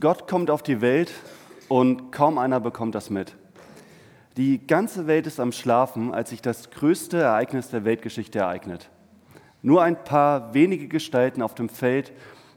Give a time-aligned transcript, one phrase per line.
[0.00, 1.12] Gott kommt auf die Welt
[1.68, 3.36] und kaum einer bekommt das mit.
[4.36, 8.90] Die ganze Welt ist am Schlafen, als sich das größte Ereignis der Weltgeschichte ereignet.
[9.62, 12.12] Nur ein paar wenige Gestalten auf dem Feld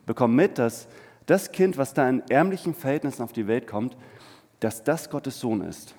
[0.07, 0.87] bekommen mit, dass
[1.27, 3.95] das Kind, was da in ärmlichen Verhältnissen auf die Welt kommt,
[4.59, 5.93] dass das Gottes Sohn ist.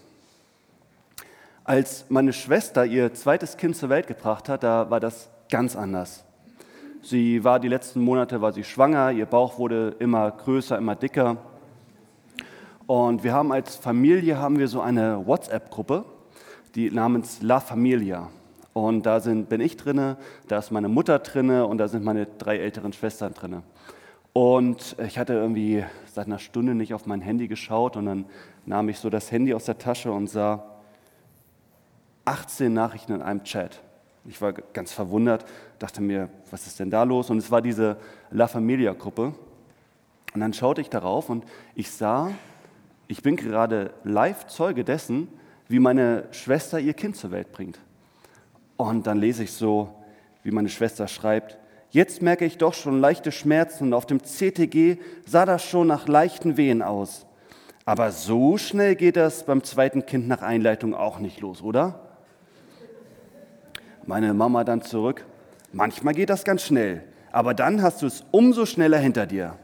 [1.62, 6.24] Als meine Schwester ihr zweites Kind zur Welt gebracht hat, da war das ganz anders.
[7.02, 11.38] Sie war die letzten Monate war sie schwanger, ihr Bauch wurde immer größer, immer dicker.
[12.86, 16.04] Und wir haben als Familie haben wir so eine WhatsApp-Gruppe,
[16.74, 18.28] die namens La Familia.
[18.74, 22.26] Und da sind, bin ich drinne, da ist meine Mutter drinne und da sind meine
[22.26, 23.62] drei älteren Schwestern drinne.
[24.34, 28.26] Und ich hatte irgendwie seit einer Stunde nicht auf mein Handy geschaut und dann
[28.66, 30.64] nahm ich so das Handy aus der Tasche und sah
[32.26, 33.80] 18 Nachrichten in einem Chat.
[34.26, 35.44] Ich war ganz verwundert,
[35.78, 37.30] dachte mir, was ist denn da los?
[37.30, 37.96] Und es war diese
[38.30, 39.32] La Familia-Gruppe.
[40.34, 42.30] Und dann schaute ich darauf und ich sah,
[43.08, 45.28] ich bin gerade live Zeuge dessen,
[45.68, 47.80] wie meine Schwester ihr Kind zur Welt bringt.
[48.76, 49.94] Und dann lese ich so,
[50.42, 51.58] wie meine Schwester schreibt,
[51.90, 56.06] jetzt merke ich doch schon leichte Schmerzen und auf dem CTG sah das schon nach
[56.06, 57.26] leichten Wehen aus.
[57.84, 62.09] Aber so schnell geht das beim zweiten Kind nach Einleitung auch nicht los, oder?
[64.06, 65.24] Meine Mama dann zurück,
[65.72, 69.56] manchmal geht das ganz schnell, aber dann hast du es umso schneller hinter dir.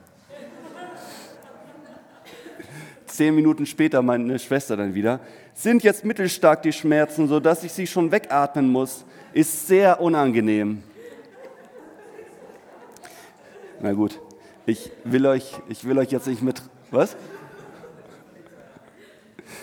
[3.06, 5.20] Zehn Minuten später meine Schwester dann wieder,
[5.54, 9.04] sind jetzt mittelstark die Schmerzen, sodass ich sie schon wegatmen muss.
[9.32, 10.82] Ist sehr unangenehm.
[13.80, 14.20] Na gut,
[14.66, 17.16] ich will euch, ich will euch jetzt nicht mit, was?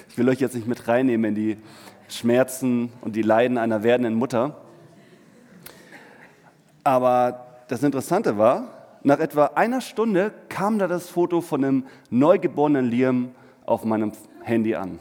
[0.09, 1.58] Ich will euch jetzt nicht mit reinnehmen in die
[2.08, 4.62] Schmerzen und die Leiden einer werdenden Mutter.
[6.84, 8.67] Aber das Interessante war,
[9.03, 13.31] nach etwa einer Stunde kam da das Foto von einem neugeborenen Liam
[13.66, 15.00] auf meinem Handy an.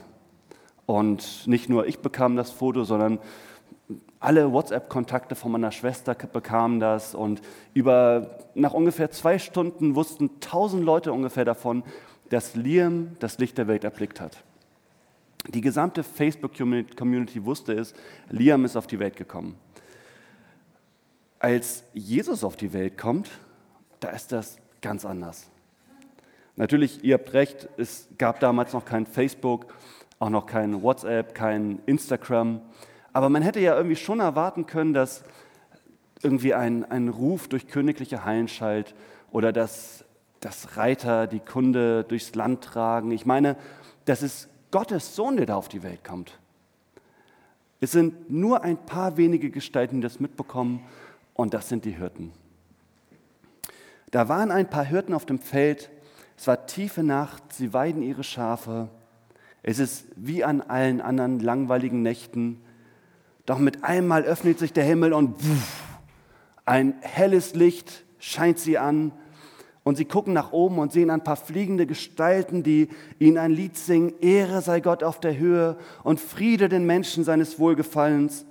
[0.85, 3.19] Und nicht nur ich bekam das Foto, sondern
[4.19, 7.15] alle WhatsApp-Kontakte von meiner Schwester bekamen das.
[7.15, 7.41] Und
[7.73, 11.83] über, nach ungefähr zwei Stunden wussten tausend Leute ungefähr davon,
[12.29, 14.37] dass Liam das Licht der Welt erblickt hat.
[15.49, 17.93] Die gesamte Facebook-Community wusste es,
[18.29, 19.55] Liam ist auf die Welt gekommen.
[21.43, 23.29] Als Jesus auf die Welt kommt,
[23.99, 25.49] da ist das ganz anders.
[26.55, 29.75] Natürlich, ihr habt recht, es gab damals noch kein Facebook,
[30.19, 32.61] auch noch kein WhatsApp, kein Instagram.
[33.11, 35.25] Aber man hätte ja irgendwie schon erwarten können, dass
[36.21, 38.95] irgendwie ein, ein Ruf durch königliche Hallen schallt
[39.29, 40.05] oder dass,
[40.39, 43.11] dass Reiter die Kunde durchs Land tragen.
[43.11, 43.57] Ich meine,
[44.05, 46.39] das ist Gottes Sohn, der da auf die Welt kommt.
[47.81, 50.85] Es sind nur ein paar wenige Gestalten, die das mitbekommen
[51.33, 52.31] und das sind die Hirten.
[54.11, 55.89] Da waren ein paar Hirten auf dem Feld,
[56.37, 58.89] es war tiefe Nacht, sie weiden ihre Schafe.
[59.61, 62.61] Es ist wie an allen anderen langweiligen Nächten,
[63.45, 65.83] doch mit einmal öffnet sich der Himmel und wuff,
[66.65, 69.11] ein helles Licht scheint sie an
[69.83, 72.87] und sie gucken nach oben und sehen ein paar fliegende Gestalten, die
[73.19, 77.59] ihnen ein Lied singen, Ehre sei Gott auf der Höhe und Friede den Menschen seines
[77.59, 78.45] Wohlgefallens.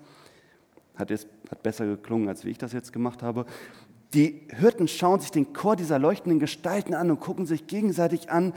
[0.94, 3.46] Hat jetzt hat besser geklungen, als wie ich das jetzt gemacht habe.
[4.14, 8.54] Die Hirten schauen sich den Chor dieser leuchtenden Gestalten an und gucken sich gegenseitig an.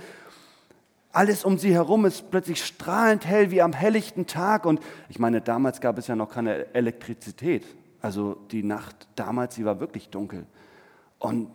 [1.12, 4.66] Alles um sie herum ist plötzlich strahlend hell wie am helllichten Tag.
[4.66, 4.80] Und
[5.10, 7.66] ich meine, damals gab es ja noch keine Elektrizität.
[8.02, 10.46] Also die Nacht damals, sie war wirklich dunkel.
[11.20, 11.52] Und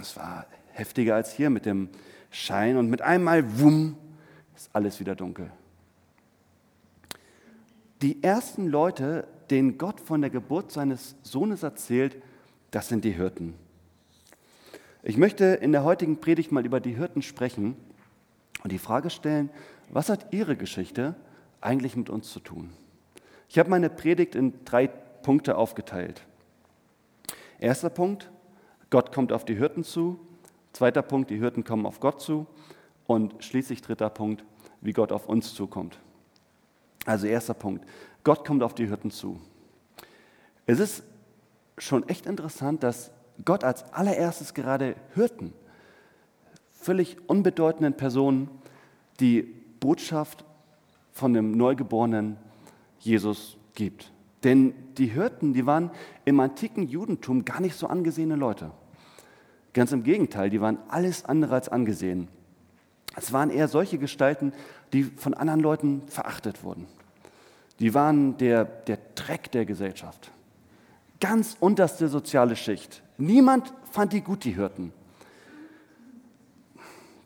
[0.00, 1.88] es war heftiger als hier mit dem
[2.30, 2.76] Schein.
[2.76, 3.96] Und mit einmal, wumm,
[4.54, 5.50] ist alles wieder dunkel.
[8.02, 12.20] Die ersten Leute den Gott von der Geburt seines Sohnes erzählt,
[12.72, 13.54] das sind die Hirten.
[15.04, 17.76] Ich möchte in der heutigen Predigt mal über die Hirten sprechen
[18.64, 19.50] und die Frage stellen,
[19.90, 21.14] was hat ihre Geschichte
[21.60, 22.70] eigentlich mit uns zu tun?
[23.48, 26.26] Ich habe meine Predigt in drei Punkte aufgeteilt.
[27.60, 28.32] Erster Punkt,
[28.90, 30.18] Gott kommt auf die Hirten zu.
[30.72, 32.48] Zweiter Punkt, die Hirten kommen auf Gott zu.
[33.06, 34.44] Und schließlich dritter Punkt,
[34.80, 36.00] wie Gott auf uns zukommt.
[37.04, 37.84] Also erster Punkt,
[38.22, 39.40] Gott kommt auf die Hirten zu.
[40.66, 41.02] Es ist
[41.78, 43.10] schon echt interessant, dass
[43.44, 45.52] Gott als allererstes gerade Hirten,
[46.70, 48.48] völlig unbedeutenden Personen,
[49.20, 49.42] die
[49.80, 50.44] Botschaft
[51.12, 52.36] von dem neugeborenen
[52.98, 54.12] Jesus gibt.
[54.44, 55.90] Denn die Hirten, die waren
[56.24, 58.70] im antiken Judentum gar nicht so angesehene Leute.
[59.72, 62.28] Ganz im Gegenteil, die waren alles andere als angesehen.
[63.16, 64.52] Es waren eher solche Gestalten,
[64.92, 66.86] die von anderen Leuten verachtet wurden.
[67.80, 70.30] Die waren der, der Dreck der Gesellschaft.
[71.20, 73.02] Ganz unterste soziale Schicht.
[73.18, 74.92] Niemand fand die gut, die Hirten.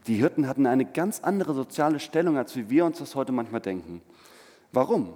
[0.07, 3.61] die Hirten hatten eine ganz andere soziale Stellung, als wie wir uns das heute manchmal
[3.61, 4.01] denken.
[4.73, 5.13] Warum?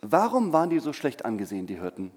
[0.00, 2.12] Warum waren die so schlecht angesehen, die Hirten?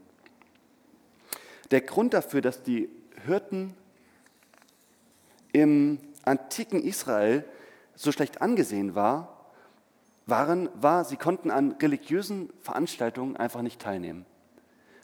[1.71, 2.89] Der Grund dafür, dass die
[3.25, 3.73] Hirten
[5.51, 7.43] im antiken Israel
[7.95, 9.51] so schlecht angesehen war,
[10.25, 14.25] waren, war, sie konnten an religiösen Veranstaltungen einfach nicht teilnehmen.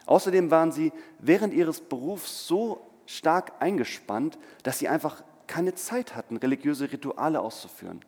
[0.06, 6.38] Außerdem waren sie während ihres Berufs so stark eingespannt, dass sie einfach keine Zeit hatten,
[6.38, 8.02] religiöse Rituale auszuführen.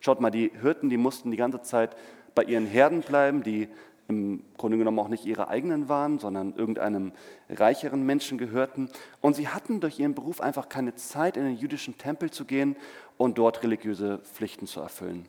[0.00, 1.96] Schaut mal, die Hirten, die mussten die ganze Zeit
[2.34, 3.68] bei ihren Herden bleiben, die
[4.10, 7.12] im Grunde genommen auch nicht ihre eigenen waren, sondern irgendeinem
[7.48, 8.90] reicheren Menschen gehörten.
[9.20, 12.76] Und sie hatten durch ihren Beruf einfach keine Zeit, in den jüdischen Tempel zu gehen
[13.16, 15.26] und dort religiöse Pflichten zu erfüllen.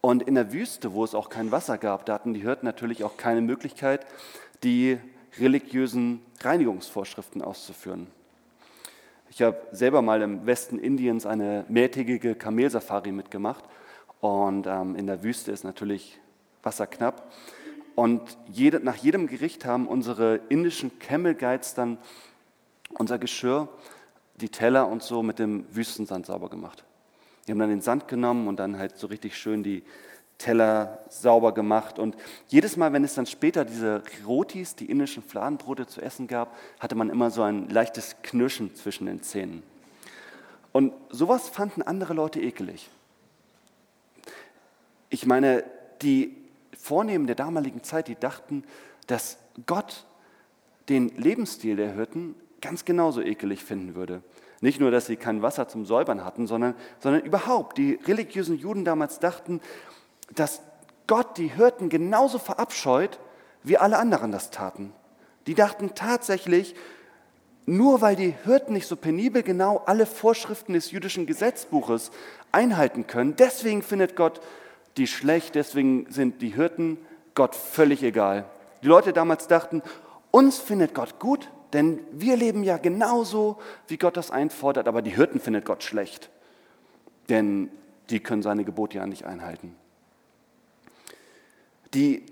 [0.00, 3.02] Und in der Wüste, wo es auch kein Wasser gab, da hatten die Hirten natürlich
[3.02, 4.06] auch keine Möglichkeit,
[4.62, 4.98] die
[5.38, 8.06] religiösen Reinigungsvorschriften auszuführen.
[9.30, 13.64] Ich habe selber mal im Westen Indiens eine mehrtägige Kamelsafari mitgemacht
[14.20, 16.20] und ähm, in der Wüste ist natürlich
[16.62, 17.32] Wasser knapp.
[17.94, 21.98] Und jede, nach jedem Gericht haben unsere indischen Camel Guides dann
[22.96, 23.68] unser Geschirr,
[24.36, 26.84] die Teller und so mit dem Wüstensand sauber gemacht.
[27.46, 29.82] Die haben dann den Sand genommen und dann halt so richtig schön die
[30.38, 31.98] Teller sauber gemacht.
[31.98, 32.16] Und
[32.46, 36.94] jedes Mal, wenn es dann später diese Rotis, die indischen Fladenbrote zu essen gab, hatte
[36.94, 39.62] man immer so ein leichtes Knirschen zwischen den Zähnen.
[40.72, 42.88] Und sowas fanden andere Leute ekelig.
[45.10, 45.64] Ich meine,
[46.02, 46.36] die
[46.78, 48.64] Vornehmen der damaligen Zeit, die dachten,
[49.06, 50.06] dass Gott
[50.88, 54.22] den Lebensstil der Hirten ganz genauso ekelig finden würde.
[54.60, 57.78] Nicht nur, dass sie kein Wasser zum Säubern hatten, sondern, sondern überhaupt.
[57.78, 59.60] Die religiösen Juden damals dachten,
[60.34, 60.62] dass
[61.06, 63.18] Gott die Hirten genauso verabscheut,
[63.62, 64.92] wie alle anderen das taten.
[65.46, 66.74] Die dachten tatsächlich,
[67.66, 72.10] nur weil die Hirten nicht so penibel genau alle Vorschriften des jüdischen Gesetzbuches
[72.50, 74.40] einhalten können, deswegen findet Gott
[74.96, 76.98] die schlecht, deswegen sind die Hirten
[77.34, 78.44] Gott völlig egal.
[78.82, 79.82] Die Leute damals dachten,
[80.30, 85.14] uns findet Gott gut, denn wir leben ja genauso, wie Gott das einfordert, aber die
[85.14, 86.30] Hirten findet Gott schlecht,
[87.28, 87.70] denn
[88.10, 89.76] die können seine Gebote ja nicht einhalten.
[91.94, 92.24] Die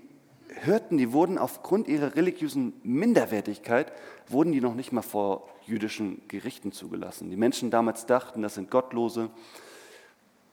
[0.63, 3.91] Hirten, die wurden aufgrund ihrer religiösen Minderwertigkeit,
[4.27, 7.29] wurden die noch nicht mal vor jüdischen Gerichten zugelassen.
[7.29, 9.29] Die Menschen damals dachten, das sind Gottlose,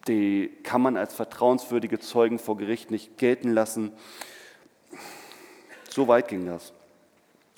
[0.07, 3.93] die kann man als vertrauenswürdige Zeugen vor Gericht nicht gelten lassen.
[5.89, 6.73] So weit ging das.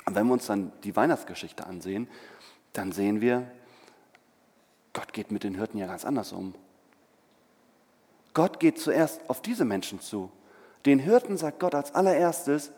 [0.06, 2.08] Und wenn wir uns dann die Weihnachtsgeschichte ansehen,
[2.72, 3.50] dann sehen wir,
[4.92, 6.54] Gott geht mit den Hirten ja ganz anders um.
[8.34, 10.30] Gott geht zuerst auf diese Menschen zu.
[10.84, 12.70] Den Hirten sagt Gott als allererstes,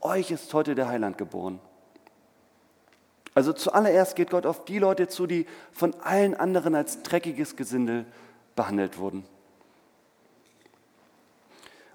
[0.00, 1.58] euch ist heute der Heiland geboren.
[3.34, 8.06] Also zuallererst geht Gott auf die Leute zu, die von allen anderen als dreckiges Gesindel
[8.58, 9.24] behandelt wurden.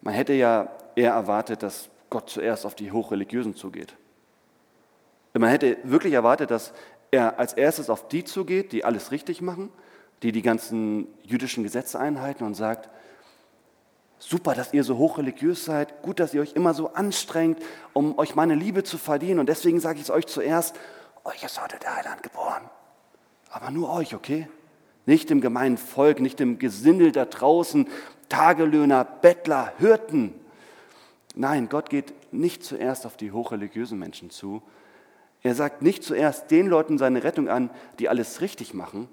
[0.02, 3.96] Man hätte ja eher erwartet, dass Gott zuerst auf die Hochreligiösen zugeht.
[5.34, 6.74] Man hätte wirklich erwartet, dass
[7.12, 9.70] er als erstes auf die zugeht, die alles richtig machen,
[10.22, 12.90] die die ganzen jüdischen Gesetze einhalten und sagt,
[14.18, 17.62] super, dass ihr so hochreligiös seid, gut, dass ihr euch immer so anstrengt,
[17.92, 20.80] um euch meine Liebe zu verdienen und deswegen sage ich es euch zuerst,
[21.26, 22.70] euch ist heute der Heiland geboren.
[23.50, 24.48] Aber nur euch, okay?
[25.06, 27.88] Nicht dem gemeinen Volk, nicht dem Gesindel da draußen,
[28.30, 30.34] Tagelöhner, Bettler, Hirten.
[31.36, 34.62] Nein, Gott geht nicht zuerst auf die hochreligiösen Menschen zu,
[35.44, 37.70] er sagt nicht zuerst den Leuten seine Rettung an,
[38.00, 39.10] die alles richtig machen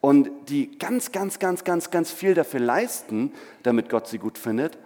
[0.00, 3.32] und die ganz, ganz, ganz, ganz, ganz viel dafür leisten,
[3.62, 4.78] damit Gott sie gut findet.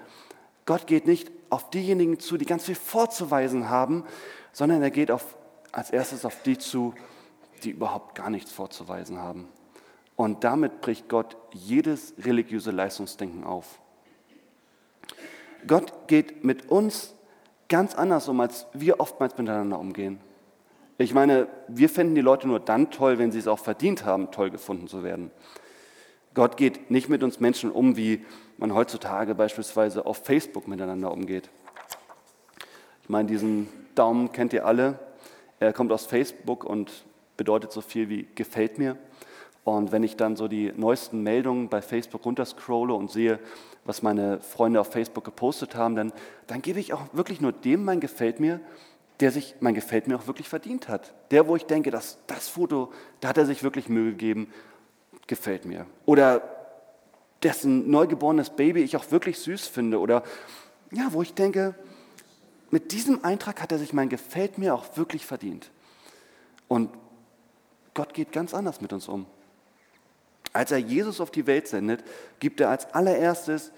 [0.67, 4.05] Gott geht nicht auf diejenigen zu, die ganz viel vorzuweisen haben,
[4.53, 5.37] sondern er geht auf,
[5.71, 6.95] als erstes auf die zu,
[7.63, 9.49] die überhaupt gar nichts vorzuweisen haben.
[10.19, 13.79] Und damit bricht Gott jedes religiöse Leistungsdenken auf.
[15.65, 17.15] Gott geht mit uns
[17.69, 20.19] ganz anders um, als wir oftmals miteinander umgehen.
[20.99, 24.33] Ich meine, wir finden die Leute nur dann toll, wenn sie es auch verdient haben,
[24.33, 25.31] toll gefunden zu werden.
[26.35, 31.49] Gott geht nicht mit uns Menschen um, wie man heutzutage beispielsweise auf Facebook miteinander umgeht.
[33.05, 34.99] Ich meine, diesen Daumen kennt ihr alle.
[35.61, 37.05] Er kommt aus Facebook und
[37.37, 38.99] bedeutet so viel wie gefällt mir.
[39.65, 43.39] Und wenn ich dann so die neuesten Meldungen bei Facebook runterscrolle und sehe,
[43.85, 46.13] was meine Freunde auf Facebook gepostet haben, dann,
[46.47, 48.61] dann gebe ich auch wirklich nur dem mein gefällt mir,
[49.21, 51.13] der sich, mein Gefällt mir auch wirklich verdient hat.
[51.31, 54.53] Der, wo ich denke, dass das Foto, da hat er sich wirklich Mühe gegeben,
[55.27, 55.87] gefällt mir.
[56.07, 56.43] Oder
[57.43, 60.01] dessen neugeborenes Baby ich auch wirklich süß finde.
[60.01, 60.23] Oder
[60.93, 61.75] ja, wo ich denke,
[62.71, 65.71] mit diesem Eintrag hat er sich mein Gefällt mir auch wirklich verdient.
[66.69, 66.91] Und
[67.95, 69.27] Gott geht ganz anders mit uns um.
[70.59, 72.03] Als er Jesus auf die Welt sendet,
[72.41, 73.71] gibt er als allererstes,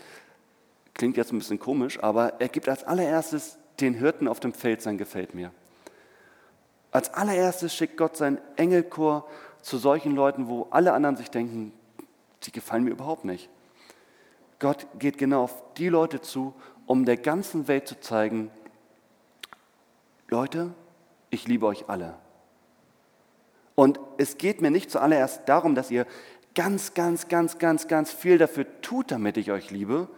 [0.94, 4.80] klingt jetzt ein bisschen komisch, aber er gibt als allererstes den Hirten auf dem Feld
[4.80, 5.52] sein Gefällt mir.
[6.90, 9.28] Als allererstes schickt Gott seinen Engelchor
[9.60, 11.72] zu solchen Leuten, wo alle anderen sich denken,
[12.44, 13.50] die gefallen mir überhaupt nicht.
[14.58, 16.54] Gott geht genau auf die Leute zu,
[16.87, 18.50] um der ganzen Welt zu zeigen,
[20.28, 20.72] Leute,
[21.28, 22.14] ich liebe euch alle.
[23.75, 26.06] Und es geht mir nicht zuallererst darum, dass ihr
[26.54, 30.09] ganz, ganz, ganz, ganz, ganz viel dafür tut, damit ich euch liebe.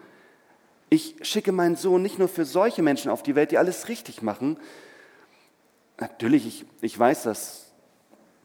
[0.90, 4.22] Ich schicke meinen Sohn nicht nur für solche Menschen auf die Welt, die alles richtig
[4.22, 4.58] machen.
[5.98, 7.72] Natürlich, ich, ich weiß, dass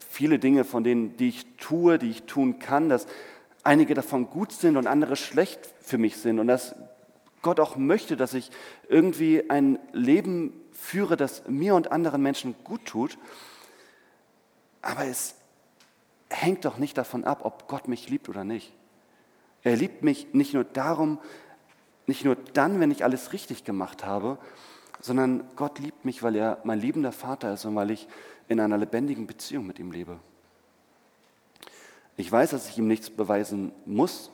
[0.09, 3.07] viele Dinge von denen, die ich tue, die ich tun kann, dass
[3.63, 6.75] einige davon gut sind und andere schlecht für mich sind und dass
[7.41, 8.51] Gott auch möchte, dass ich
[8.89, 13.17] irgendwie ein Leben führe, das mir und anderen Menschen gut tut.
[14.81, 15.35] Aber es
[16.29, 18.73] hängt doch nicht davon ab, ob Gott mich liebt oder nicht.
[19.63, 21.19] Er liebt mich nicht nur darum,
[22.05, 24.37] nicht nur dann, wenn ich alles richtig gemacht habe,
[25.01, 28.07] sondern Gott liebt mich, weil er mein liebender Vater ist und weil ich
[28.47, 30.19] in einer lebendigen Beziehung mit ihm lebe.
[32.15, 34.31] Ich weiß, dass ich ihm nichts beweisen muss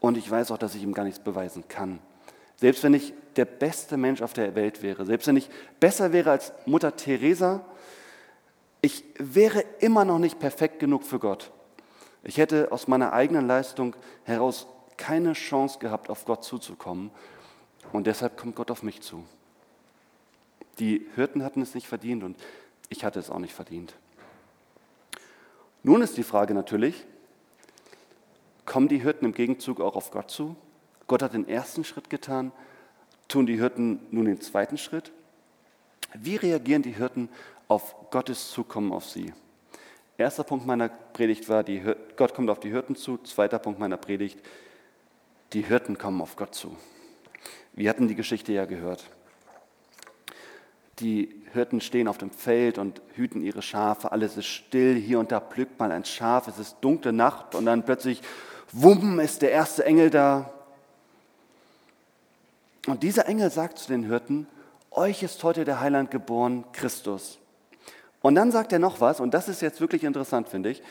[0.00, 1.98] und ich weiß auch, dass ich ihm gar nichts beweisen kann.
[2.56, 6.30] Selbst wenn ich der beste Mensch auf der Welt wäre, selbst wenn ich besser wäre
[6.30, 7.64] als Mutter Teresa,
[8.84, 11.50] ich wäre immer noch nicht perfekt genug für Gott.
[12.22, 14.66] Ich hätte aus meiner eigenen Leistung heraus
[14.98, 17.10] keine Chance gehabt, auf Gott zuzukommen.
[17.94, 19.24] Und deshalb kommt Gott auf mich zu.
[20.78, 22.36] Die Hirten hatten es nicht verdient und
[22.90, 23.94] ich hatte es auch nicht verdient.
[25.82, 27.06] Nun ist die Frage natürlich,
[28.66, 30.56] kommen die Hirten im Gegenzug auch auf Gott zu?
[31.06, 32.52] Gott hat den ersten Schritt getan,
[33.28, 35.10] tun die Hirten nun den zweiten Schritt?
[36.14, 37.28] Wie reagieren die Hirten
[37.68, 39.32] auf Gottes Zukommen auf sie?
[40.16, 41.82] Erster Punkt meiner Predigt war, die,
[42.16, 43.18] Gott kommt auf die Hirten zu.
[43.18, 44.38] Zweiter Punkt meiner Predigt,
[45.52, 46.76] die Hirten kommen auf Gott zu.
[47.72, 49.04] Wir hatten die Geschichte ja gehört.
[51.00, 54.12] Die Hirten stehen auf dem Feld und hüten ihre Schafe.
[54.12, 54.94] Alles ist still.
[54.94, 56.46] Hier und da pflückt mal ein Schaf.
[56.46, 58.22] Es ist dunkle Nacht und dann plötzlich,
[58.70, 60.52] wumm, ist der erste Engel da.
[62.86, 64.46] Und dieser Engel sagt zu den Hirten,
[64.92, 67.38] euch ist heute der Heiland geboren, Christus.
[68.24, 70.82] Und dann sagt er noch was, und das ist jetzt wirklich interessant, finde ich.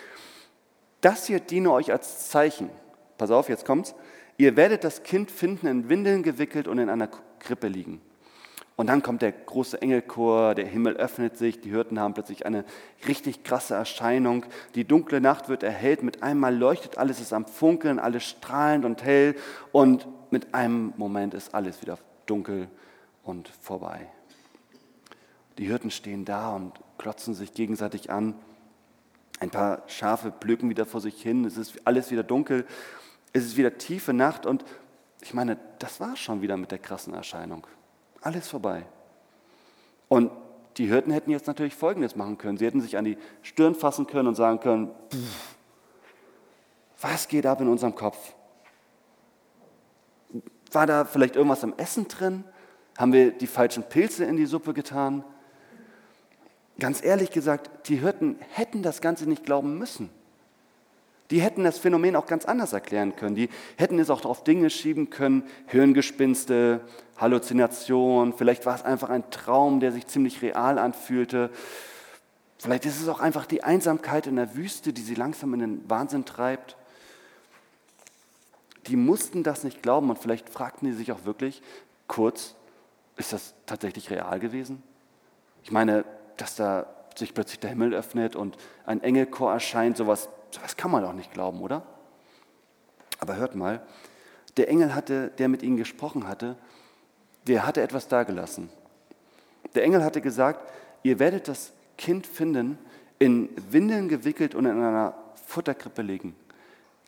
[1.02, 2.70] Das hier diene euch als Zeichen.
[3.18, 3.96] Pass auf, jetzt kommt's.
[4.38, 7.10] Ihr werdet das Kind finden, in Windeln gewickelt und in einer
[7.40, 8.02] Krippe liegen.
[8.76, 12.66] Und dann kommt der große Engelchor, der Himmel öffnet sich, die Hirten haben plötzlich eine
[13.08, 14.46] richtig krasse Erscheinung.
[14.76, 19.04] Die dunkle Nacht wird erhellt, mit einmal leuchtet alles, ist am Funkeln, alles strahlend und
[19.04, 19.34] hell
[19.72, 21.98] und mit einem Moment ist alles wieder
[22.28, 22.68] dunkel
[23.24, 24.08] und vorbei.
[25.58, 28.36] Die Hirten stehen da und klotzen sich gegenseitig an.
[29.40, 32.66] Ein paar Schafe blöken wieder vor sich hin, es ist alles wieder dunkel,
[33.34, 34.64] es ist wieder tiefe Nacht und
[35.22, 37.66] ich meine, das war schon wieder mit der krassen Erscheinung.
[38.22, 38.86] Alles vorbei.
[40.08, 40.32] Und
[40.78, 42.58] die Hirten hätten jetzt natürlich Folgendes machen können.
[42.58, 44.92] Sie hätten sich an die Stirn fassen können und sagen können,
[47.00, 48.34] was geht ab in unserem Kopf?
[50.72, 52.44] War da vielleicht irgendwas im Essen drin?
[52.98, 55.24] Haben wir die falschen Pilze in die Suppe getan?
[56.80, 60.10] Ganz ehrlich gesagt, die Hirten hätten das Ganze nicht glauben müssen.
[61.32, 63.36] Die hätten das Phänomen auch ganz anders erklären können.
[63.36, 66.82] Die hätten es auch auf Dinge schieben können, Hirngespinste,
[67.18, 71.52] Halluzination, vielleicht war es einfach ein Traum, der sich ziemlich real anfühlte.
[72.58, 75.90] Vielleicht ist es auch einfach die Einsamkeit in der Wüste, die sie langsam in den
[75.90, 76.76] Wahnsinn treibt.
[78.88, 81.62] Die mussten das nicht glauben und vielleicht fragten die sich auch wirklich
[82.08, 82.56] kurz,
[83.16, 84.84] ist das tatsächlich real gewesen?
[85.64, 86.04] Ich meine,
[86.38, 90.30] dass da sich plötzlich der Himmel öffnet und ein Engelchor erscheint, sowas
[90.62, 91.84] das kann man doch nicht glauben, oder?
[93.20, 93.82] Aber hört mal,
[94.58, 96.56] der Engel hatte, der mit ihnen gesprochen hatte,
[97.48, 98.70] der hatte etwas dagelassen.
[99.76, 100.68] Der Engel hatte gesagt,
[101.04, 102.78] ihr werdet das Kind finden,
[103.20, 105.16] in Windeln gewickelt und in einer
[105.48, 106.36] Futterkrippe liegen.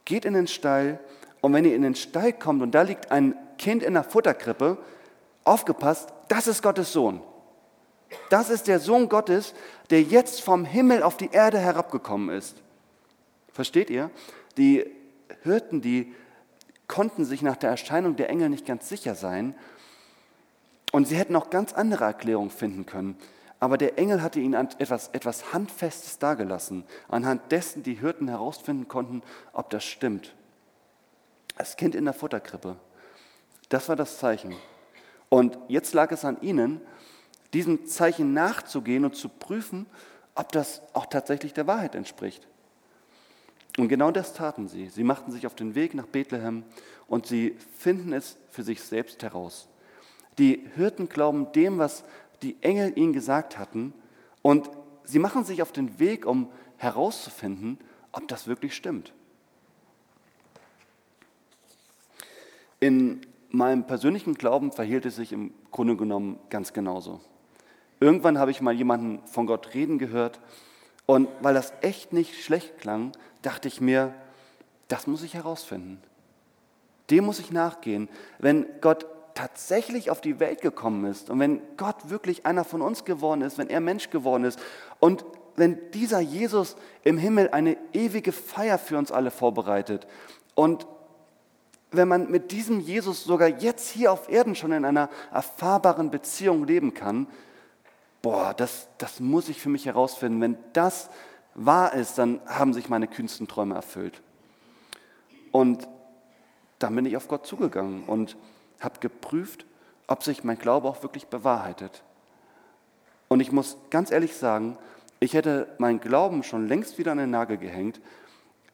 [0.05, 0.99] Geht in den Stall
[1.41, 4.77] und wenn ihr in den Stall kommt und da liegt ein Kind in der Futterkrippe,
[5.43, 7.21] aufgepasst, das ist Gottes Sohn.
[8.29, 9.53] Das ist der Sohn Gottes,
[9.89, 12.57] der jetzt vom Himmel auf die Erde herabgekommen ist.
[13.51, 14.09] Versteht ihr?
[14.57, 14.85] Die
[15.43, 16.13] Hirten, die
[16.87, 19.55] konnten sich nach der Erscheinung der Engel nicht ganz sicher sein.
[20.91, 23.17] Und sie hätten auch ganz andere Erklärungen finden können.
[23.59, 29.23] Aber der Engel hatte ihnen etwas, etwas Handfestes dargelassen, anhand dessen die Hirten herausfinden konnten,
[29.53, 30.33] ob das stimmt.
[31.57, 32.75] Das Kind in der Futterkrippe,
[33.69, 34.53] das war das Zeichen.
[35.29, 36.81] Und jetzt lag es an ihnen,
[37.55, 39.85] diesem Zeichen nachzugehen und zu prüfen,
[40.35, 42.45] ob das auch tatsächlich der Wahrheit entspricht.
[43.77, 44.89] Und genau das taten sie.
[44.89, 46.63] Sie machten sich auf den Weg nach Bethlehem
[47.07, 49.69] und sie finden es für sich selbst heraus.
[50.37, 52.03] Die Hirten glauben dem, was
[52.41, 53.93] die Engel ihnen gesagt hatten
[54.41, 54.69] und
[55.05, 57.79] sie machen sich auf den Weg, um herauszufinden,
[58.11, 59.13] ob das wirklich stimmt.
[62.81, 67.21] In meinem persönlichen Glauben verhielt es sich im Grunde genommen ganz genauso.
[67.99, 70.39] Irgendwann habe ich mal jemanden von Gott reden gehört
[71.05, 73.11] und weil das echt nicht schlecht klang,
[73.41, 74.13] dachte ich mir,
[74.87, 76.01] das muss ich herausfinden.
[77.09, 78.09] Dem muss ich nachgehen.
[78.39, 83.05] Wenn Gott tatsächlich auf die Welt gekommen ist und wenn Gott wirklich einer von uns
[83.05, 84.59] geworden ist, wenn er Mensch geworden ist
[84.99, 85.25] und
[85.57, 90.07] wenn dieser Jesus im Himmel eine ewige Feier für uns alle vorbereitet
[90.55, 90.87] und
[91.91, 96.65] wenn man mit diesem Jesus sogar jetzt hier auf Erden schon in einer erfahrbaren Beziehung
[96.65, 97.27] leben kann,
[98.25, 100.41] boah, das, das muss ich für mich herausfinden.
[100.41, 101.11] Wenn das
[101.53, 104.23] wahr ist, dann haben sich meine kühnsten Träume erfüllt.
[105.51, 105.87] Und
[106.79, 108.35] dann bin ich auf Gott zugegangen und
[108.79, 109.67] habe geprüft,
[110.07, 112.01] ob sich mein Glaube auch wirklich bewahrheitet.
[113.27, 114.79] Und ich muss ganz ehrlich sagen,
[115.19, 118.01] ich hätte meinen Glauben schon längst wieder an den Nagel gehängt,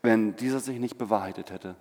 [0.02, 1.76] wenn dieser sich nicht bewahrheitet hätte.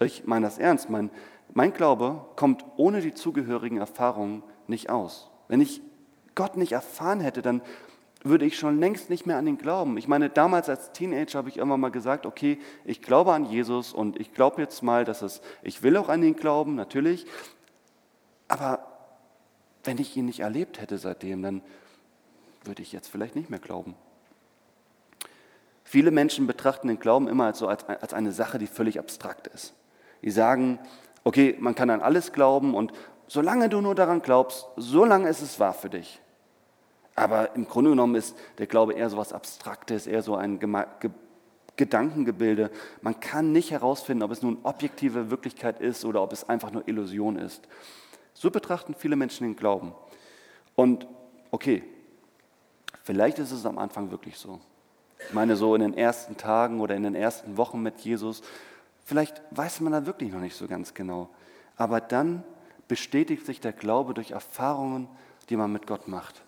[0.00, 0.88] Ich meine das ernst.
[0.88, 1.10] Mein,
[1.52, 5.28] mein Glaube kommt ohne die zugehörigen Erfahrungen nicht aus.
[5.48, 5.82] Wenn ich
[6.34, 7.62] Gott nicht erfahren hätte, dann
[8.24, 9.96] würde ich schon längst nicht mehr an ihn glauben.
[9.96, 13.92] Ich meine, damals als Teenager habe ich immer mal gesagt, okay, ich glaube an Jesus
[13.92, 17.26] und ich glaube jetzt mal, dass es, ich will auch an ihn glauben, natürlich,
[18.48, 18.86] aber
[19.84, 21.62] wenn ich ihn nicht erlebt hätte seitdem, dann
[22.64, 23.94] würde ich jetzt vielleicht nicht mehr glauben.
[25.84, 29.48] Viele Menschen betrachten den Glauben immer als, so als, als eine Sache, die völlig abstrakt
[29.48, 29.74] ist.
[30.22, 30.78] Die sagen,
[31.24, 32.92] okay, man kann an alles glauben und
[33.26, 36.20] solange du nur daran glaubst, solange ist es wahr für dich.
[37.14, 41.10] Aber im Grunde genommen ist der Glaube eher so etwas Abstraktes, eher so ein Ge
[41.76, 42.70] Gedankengebilde.
[43.00, 46.86] Man kann nicht herausfinden, ob es nun objektive Wirklichkeit ist oder ob es einfach nur
[46.86, 47.66] Illusion ist.
[48.34, 49.94] So betrachten viele Menschen den Glauben.
[50.74, 51.06] Und
[51.50, 51.82] okay,
[53.02, 54.60] vielleicht ist es am Anfang wirklich so.
[55.28, 58.42] Ich meine, so in den ersten Tagen oder in den ersten Wochen mit Jesus,
[59.04, 61.30] vielleicht weiß man da wirklich noch nicht so ganz genau.
[61.76, 62.44] Aber dann
[62.88, 65.08] bestätigt sich der Glaube durch Erfahrungen,
[65.48, 66.42] die man mit Gott macht.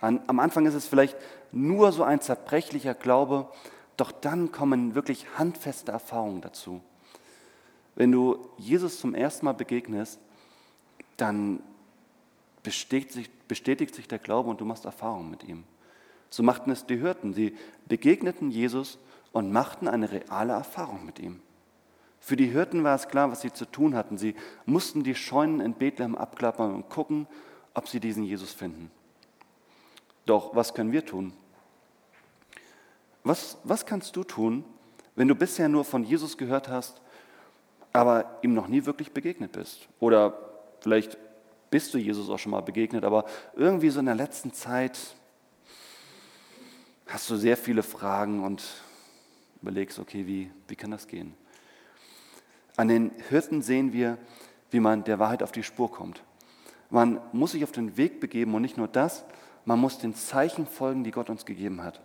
[0.00, 1.16] Am Anfang ist es vielleicht
[1.52, 3.48] nur so ein zerbrechlicher Glaube,
[3.96, 6.82] doch dann kommen wirklich handfeste Erfahrungen dazu.
[7.94, 10.20] Wenn du Jesus zum ersten Mal begegnest,
[11.16, 11.62] dann
[12.62, 15.64] bestätigt sich, bestätigt sich der Glaube und du machst Erfahrungen mit ihm.
[16.28, 17.32] So machten es die Hirten.
[17.32, 18.98] Sie begegneten Jesus
[19.32, 21.40] und machten eine reale Erfahrung mit ihm.
[22.26, 24.18] Für die Hirten war es klar, was sie zu tun hatten.
[24.18, 24.34] Sie
[24.64, 27.28] mussten die Scheunen in Bethlehem abklappern und gucken,
[27.72, 28.90] ob sie diesen Jesus finden.
[30.24, 31.32] Doch was können wir tun?
[33.22, 34.64] Was, was kannst du tun,
[35.14, 37.00] wenn du bisher nur von Jesus gehört hast,
[37.92, 39.86] aber ihm noch nie wirklich begegnet bist?
[40.00, 40.36] Oder
[40.80, 41.16] vielleicht
[41.70, 44.98] bist du Jesus auch schon mal begegnet, aber irgendwie so in der letzten Zeit
[47.06, 48.64] hast du sehr viele Fragen und
[49.62, 51.32] überlegst, okay, wie, wie kann das gehen?
[52.76, 54.18] An den Hirten sehen wir,
[54.70, 56.22] wie man der Wahrheit auf die Spur kommt.
[56.90, 59.24] Man muss sich auf den Weg begeben und nicht nur das,
[59.64, 62.00] man muss den Zeichen folgen, die Gott uns gegeben hat.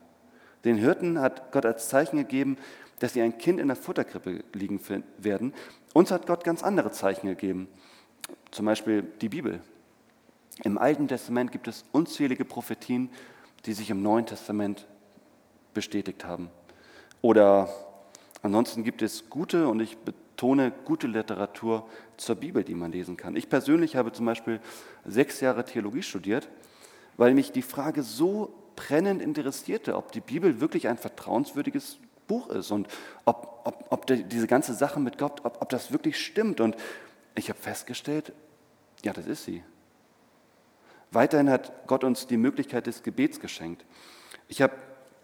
[0.63, 2.57] Den Hirten hat Gott als Zeichen gegeben,
[2.99, 4.79] dass sie ein Kind in der Futterkrippe liegen
[5.17, 5.53] werden.
[5.93, 7.67] Uns hat Gott ganz andere Zeichen gegeben,
[8.51, 9.61] zum Beispiel die Bibel.
[10.63, 13.09] Im Alten Testament gibt es unzählige Prophetien,
[13.65, 14.87] die sich im Neuen Testament
[15.73, 16.49] bestätigt haben.
[17.21, 17.69] Oder
[18.41, 19.97] ansonsten gibt es gute, und ich
[20.41, 23.35] betone gute Literatur zur Bibel, die man lesen kann.
[23.35, 24.59] Ich persönlich habe zum Beispiel
[25.05, 26.49] sechs Jahre Theologie studiert
[27.17, 32.71] weil mich die Frage so brennend interessierte, ob die Bibel wirklich ein vertrauenswürdiges Buch ist
[32.71, 32.87] und
[33.25, 36.61] ob, ob, ob diese ganze Sache mit Gott, ob, ob das wirklich stimmt.
[36.61, 36.75] Und
[37.35, 38.33] ich habe festgestellt,
[39.03, 39.63] ja, das ist sie.
[41.11, 43.85] Weiterhin hat Gott uns die Möglichkeit des Gebets geschenkt.
[44.47, 44.73] Ich habe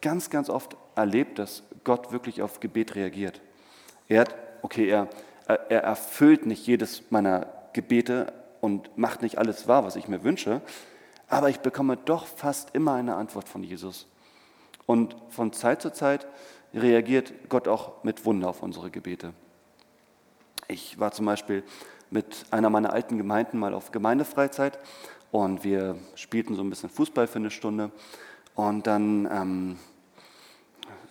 [0.02, 3.42] ganz, ganz oft erlebt, dass Gott wirklich auf Gebet reagiert.
[4.08, 5.10] Er hat, okay, er,
[5.48, 10.62] er erfüllt nicht jedes meiner Gebete und macht nicht alles wahr, was ich mir wünsche,
[11.28, 14.08] aber ich bekomme doch fast immer eine Antwort von Jesus.
[14.86, 16.28] Und von Zeit zu Zeit
[16.74, 19.34] reagiert Gott auch mit Wunder auf unsere Gebete.
[20.68, 21.64] Ich war zum Beispiel
[22.10, 24.80] mit einer meiner alten Gemeinden mal auf Gemeindefreizeit
[25.32, 27.92] und wir spielten so ein bisschen Fußball für eine Stunde.
[28.56, 29.80] Und dann, ähm,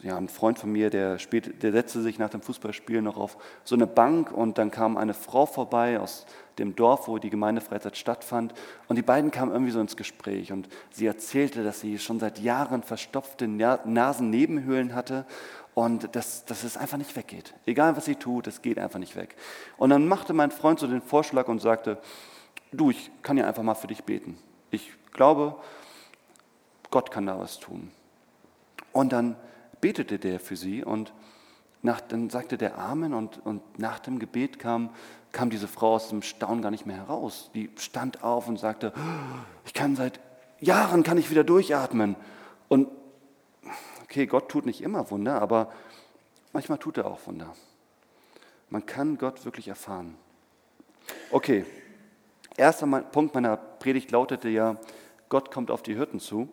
[0.07, 3.37] ja, ein Freund von mir, der, spielt, der setzte sich nach dem Fußballspiel noch auf
[3.65, 6.27] so eine Bank und dann kam eine Frau vorbei aus
[6.59, 8.55] dem Dorf, wo die Gemeindefreizeit stattfand.
[8.87, 12.39] Und die beiden kamen irgendwie so ins Gespräch und sie erzählte, dass sie schon seit
[12.39, 15.27] Jahren verstopfte Nasennebenhöhlen hatte
[15.75, 17.55] und dass, dass es einfach nicht weggeht.
[17.67, 19.35] Egal was sie tut, es geht einfach nicht weg.
[19.77, 21.99] Und dann machte mein Freund so den Vorschlag und sagte,
[22.71, 24.39] du, ich kann ja einfach mal für dich beten.
[24.71, 25.57] Ich glaube,
[26.93, 27.91] Gott kann da was tun.
[28.93, 29.35] Und dann
[29.87, 31.13] betete der für sie und
[31.81, 34.91] nach, dann sagte der Amen und, und nach dem Gebet kam,
[35.31, 37.53] kam diese Frau aus dem Staunen gar nicht mehr heraus.
[37.55, 38.93] Die stand auf und sagte,
[39.65, 40.19] ich kann seit
[40.59, 42.17] Jahren kann ich wieder durchatmen.
[42.67, 42.89] Und
[44.03, 45.71] okay, Gott tut nicht immer Wunder, aber
[46.53, 47.55] manchmal tut er auch Wunder.
[48.71, 50.17] Man kann Gott wirklich erfahren.
[51.31, 51.65] Okay,
[52.57, 54.79] erster Punkt meiner Predigt lautete ja,
[55.29, 56.49] Gott kommt auf die Hirten zu.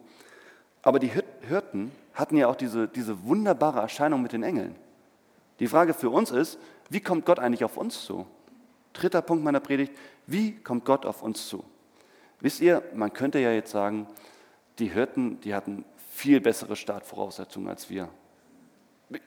[0.83, 1.11] Aber die
[1.47, 4.75] Hirten hatten ja auch diese, diese wunderbare Erscheinung mit den Engeln.
[5.59, 8.27] Die Frage für uns ist, wie kommt Gott eigentlich auf uns zu?
[8.93, 9.93] Dritter Punkt meiner Predigt,
[10.27, 11.63] wie kommt Gott auf uns zu?
[12.39, 14.07] Wisst ihr, man könnte ja jetzt sagen,
[14.79, 18.09] die Hirten, die hatten viel bessere Startvoraussetzungen als wir.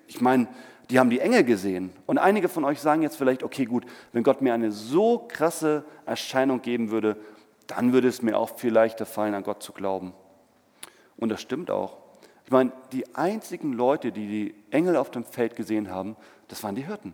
[0.06, 0.48] Ich meine,
[0.90, 1.90] die haben die Engel gesehen.
[2.06, 5.84] Und einige von euch sagen jetzt vielleicht, okay, gut, wenn Gott mir eine so krasse
[6.04, 7.16] Erscheinung geben würde,
[7.66, 10.12] dann würde es mir auch viel leichter fallen, an Gott zu glauben.
[11.16, 11.96] Und das stimmt auch.
[12.46, 16.76] Ich meine, die einzigen Leute, die die Engel auf dem Feld gesehen haben, das waren
[16.76, 17.12] die Hirten.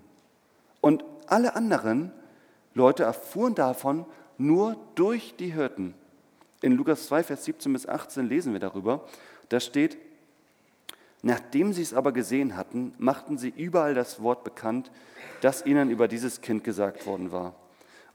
[0.82, 2.12] Und alle anderen
[2.74, 4.04] Leute erfuhren davon
[4.36, 5.94] nur durch die Hirten.
[6.60, 9.06] In Lukas 2, Vers 17 bis 18 lesen wir darüber.
[9.48, 9.96] Da steht,
[11.22, 14.90] nachdem sie es aber gesehen hatten, machten sie überall das Wort bekannt,
[15.40, 17.54] das ihnen über dieses Kind gesagt worden war.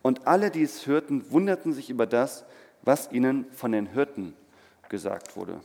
[0.04, 2.46] Und alle, die es hörten, wunderten sich über das,
[2.84, 4.36] was ihnen von den Hirten
[4.88, 5.60] gesagt wurde.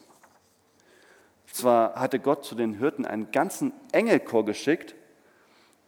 [1.52, 4.94] Zwar hatte Gott zu den Hirten einen ganzen Engelchor geschickt,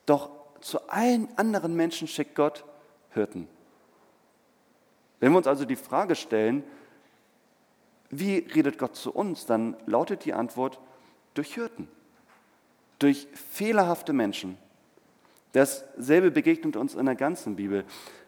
[0.05, 2.65] doch zu allen anderen Menschen schickt Gott
[3.15, 3.49] Hirten.
[5.21, 6.65] Wenn wir uns also die Frage stellen,
[8.11, 9.47] wie redet Gott zu uns?
[9.47, 10.79] Dann lautet die Antwort
[11.33, 11.89] durch Hirten,
[12.99, 14.59] durch fehlerhafte Menschen.
[15.53, 17.87] Dasselbe begegnet uns in der ganzen Bibel.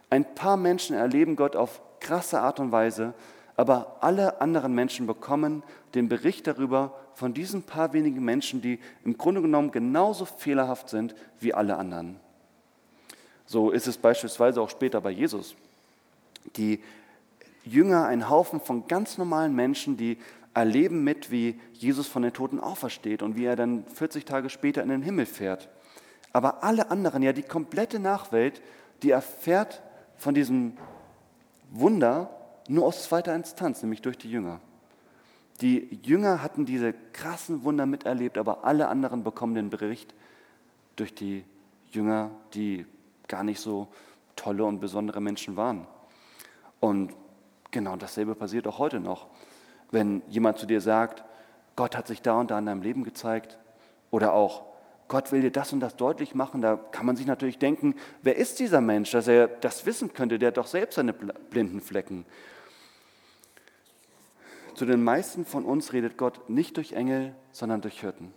[0.08, 3.12] Ein paar Menschen erleben Gott auf krasse Art und Weise,
[3.56, 5.62] aber alle anderen Menschen bekommen
[5.94, 11.14] den Bericht darüber von diesen paar wenigen Menschen, die im Grunde genommen genauso fehlerhaft sind
[11.40, 12.16] wie alle anderen.
[13.46, 15.54] So ist es beispielsweise auch später bei Jesus.
[16.56, 16.82] Die
[17.64, 20.18] Jünger, ein Haufen von ganz normalen Menschen, die
[20.52, 24.82] erleben mit, wie Jesus von den Toten aufersteht und wie er dann 40 Tage später
[24.82, 25.68] in den Himmel fährt.
[26.32, 28.60] Aber alle anderen, ja die komplette Nachwelt,
[29.02, 29.82] die erfährt
[30.16, 30.76] von diesem
[31.70, 32.35] Wunder
[32.68, 34.60] nur aus zweiter Instanz, nämlich durch die Jünger.
[35.60, 40.14] Die Jünger hatten diese krassen Wunder miterlebt, aber alle anderen bekommen den Bericht
[40.96, 41.44] durch die
[41.90, 42.86] Jünger, die
[43.28, 43.88] gar nicht so
[44.34, 45.86] tolle und besondere Menschen waren.
[46.80, 47.14] Und
[47.76, 49.26] Genau dasselbe passiert auch heute noch.
[49.90, 51.24] Wenn jemand zu dir sagt,
[51.76, 53.58] Gott hat sich da und da in deinem Leben gezeigt
[54.10, 54.64] oder auch
[55.08, 58.36] Gott will dir das und das deutlich machen, da kann man sich natürlich denken, wer
[58.36, 62.24] ist dieser Mensch, dass er das wissen könnte, der hat doch selbst seine blinden Flecken.
[64.76, 68.34] Zu den meisten von uns redet Gott nicht durch Engel, sondern durch Hirten.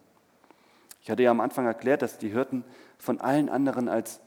[1.02, 2.64] Ich hatte ja am Anfang erklärt, dass die Hirten
[2.98, 4.22] von allen anderen als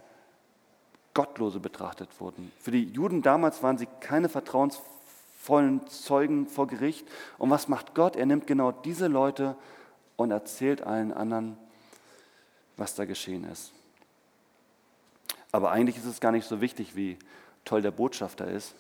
[1.15, 2.53] Gottlose betrachtet wurden.
[2.61, 7.09] Für die Juden damals waren sie keine vertrauensvollen Zeugen vor Gericht.
[7.39, 8.15] Und was macht Gott?
[8.15, 9.57] Er nimmt genau diese Leute
[10.17, 11.57] und erzählt allen anderen,
[12.77, 13.73] was da geschehen ist.
[15.51, 17.19] Aber eigentlich ist es gar nicht so wichtig, wie
[17.65, 18.75] toll der Botschafter ist.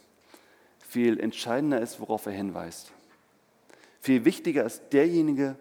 [0.80, 2.92] Viel entscheidender ist, worauf er hinweist.
[4.02, 5.54] Viel wichtiger ist derjenige,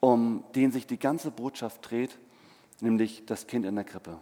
[0.00, 2.18] um den sich die ganze Botschaft dreht,
[2.80, 4.18] nämlich das Kind in der Krippe.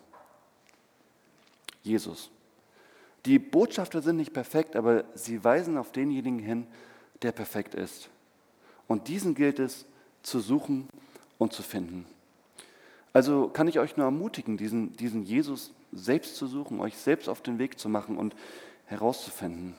[1.83, 2.31] Jesus.
[3.25, 6.67] Die Botschafter sind nicht perfekt, aber sie weisen auf denjenigen hin,
[7.23, 8.11] der perfekt ist.
[8.89, 9.87] Und diesen gilt es
[10.23, 10.87] zu suchen
[11.39, 12.05] und zu finden.
[13.15, 17.41] Also kann ich euch nur ermutigen, diesen, diesen Jesus selbst zu suchen, euch selbst auf
[17.41, 18.37] den Weg zu machen und
[18.85, 19.75] herauszufinden.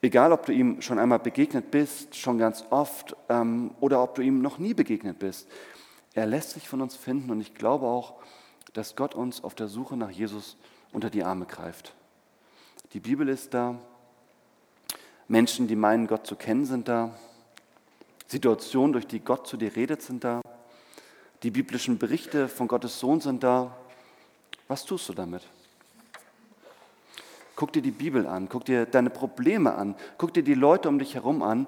[0.00, 4.22] Egal, ob du ihm schon einmal begegnet bist, schon ganz oft, ähm, oder ob du
[4.22, 5.48] ihm noch nie begegnet bist.
[6.14, 8.14] Er lässt sich von uns finden und ich glaube auch,
[8.74, 10.56] dass Gott uns auf der Suche nach Jesus
[10.92, 11.94] unter die Arme greift.
[12.92, 13.76] Die Bibel ist da,
[15.26, 17.18] Menschen, die meinen, Gott zu kennen, sind da,
[18.28, 20.42] Situationen, durch die Gott zu dir redet, sind da,
[21.42, 23.76] die biblischen Berichte von Gottes Sohn sind da.
[24.66, 25.46] Was tust du damit?
[27.58, 31.00] Guck dir die Bibel an, guck dir deine Probleme an, guck dir die Leute um
[31.00, 31.66] dich herum an.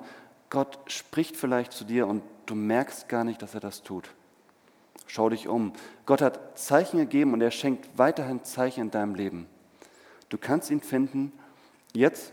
[0.48, 4.08] Gott spricht vielleicht zu dir und du merkst gar nicht, dass er das tut.
[5.08, 5.72] Schau dich um.
[6.06, 9.48] Gott hat Zeichen gegeben und er schenkt weiterhin Zeichen in deinem Leben.
[10.28, 11.32] Du kannst ihn finden,
[11.92, 12.32] jetzt,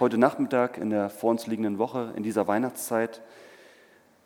[0.00, 3.22] heute Nachmittag, in der vor uns liegenden Woche, in dieser Weihnachtszeit.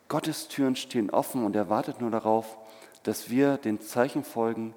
[0.07, 2.57] Gottes Türen stehen offen und er wartet nur darauf,
[3.03, 4.73] dass wir den Zeichen folgen,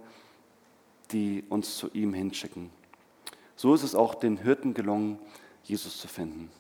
[1.13, 2.79] die uns zu ihm hinschicken.
[3.61, 5.19] So ist es auch den Hirten gelungen,
[5.65, 6.51] Jesus zu finden.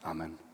[0.00, 0.45] Amen.